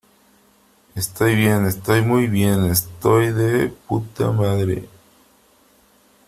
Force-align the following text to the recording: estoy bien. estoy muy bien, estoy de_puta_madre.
estoy 0.95 1.35
bien. 1.35 1.65
estoy 1.67 2.01
muy 2.01 2.25
bien, 2.25 2.65
estoy 2.65 3.27
de_puta_madre. 3.31 4.87